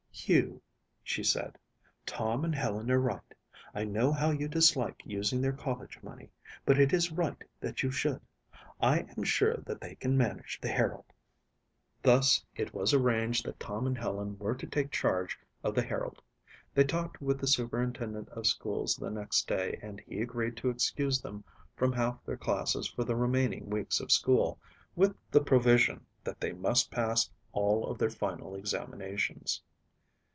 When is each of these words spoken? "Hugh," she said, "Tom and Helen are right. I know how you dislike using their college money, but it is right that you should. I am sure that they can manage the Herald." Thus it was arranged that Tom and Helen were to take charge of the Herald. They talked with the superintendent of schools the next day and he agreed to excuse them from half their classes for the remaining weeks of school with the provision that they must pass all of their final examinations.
"Hugh," 0.13 0.61
she 1.03 1.23
said, 1.23 1.57
"Tom 2.05 2.45
and 2.45 2.53
Helen 2.53 2.91
are 2.91 2.99
right. 2.99 3.33
I 3.73 3.85
know 3.85 4.11
how 4.11 4.29
you 4.29 4.47
dislike 4.47 5.01
using 5.03 5.41
their 5.41 5.51
college 5.53 5.97
money, 6.03 6.29
but 6.63 6.79
it 6.79 6.93
is 6.93 7.11
right 7.11 7.41
that 7.59 7.81
you 7.81 7.89
should. 7.89 8.21
I 8.79 8.99
am 9.17 9.23
sure 9.23 9.57
that 9.65 9.81
they 9.81 9.95
can 9.95 10.15
manage 10.17 10.59
the 10.61 10.67
Herald." 10.67 11.05
Thus 12.03 12.45
it 12.55 12.71
was 12.71 12.93
arranged 12.93 13.45
that 13.45 13.59
Tom 13.59 13.87
and 13.87 13.97
Helen 13.97 14.37
were 14.37 14.53
to 14.53 14.67
take 14.67 14.91
charge 14.91 15.39
of 15.63 15.73
the 15.73 15.81
Herald. 15.81 16.21
They 16.75 16.83
talked 16.83 17.19
with 17.19 17.39
the 17.39 17.47
superintendent 17.47 18.29
of 18.29 18.45
schools 18.45 18.97
the 18.97 19.09
next 19.09 19.47
day 19.47 19.79
and 19.81 19.99
he 20.01 20.21
agreed 20.21 20.55
to 20.57 20.69
excuse 20.69 21.19
them 21.19 21.43
from 21.75 21.91
half 21.93 22.23
their 22.25 22.37
classes 22.37 22.87
for 22.87 23.03
the 23.05 23.15
remaining 23.15 23.71
weeks 23.71 23.99
of 23.99 24.11
school 24.11 24.59
with 24.95 25.15
the 25.31 25.41
provision 25.41 26.05
that 26.23 26.39
they 26.39 26.51
must 26.51 26.91
pass 26.91 27.31
all 27.53 27.87
of 27.87 27.97
their 27.97 28.11
final 28.11 28.53
examinations. 28.53 29.63